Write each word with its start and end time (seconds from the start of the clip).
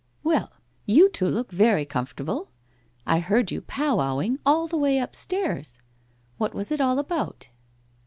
'Well, 0.23 0.51
you 0.87 1.09
two 1.09 1.27
look 1.27 1.51
very 1.51 1.85
comfortable! 1.85 2.49
I 3.05 3.19
heard 3.19 3.51
you 3.51 3.61
pow 3.61 3.97
wowing 3.97 4.39
all 4.47 4.67
the 4.67 4.75
way 4.75 4.97
upstairs. 4.97 5.79
What 6.39 6.55
was 6.55 6.71
it 6.71 6.81
all 6.81 6.97
about? 6.97 7.49